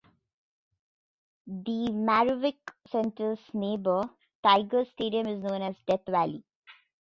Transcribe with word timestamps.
The 1.45 1.91
Maravich 1.91 2.57
Center's 2.87 3.37
neighbor, 3.53 4.09
Tiger 4.41 4.83
Stadium 4.85 5.27
is 5.27 5.43
known 5.43 5.61
as 5.61 5.75
"Death 5.85 6.07
Valley". 6.07 6.43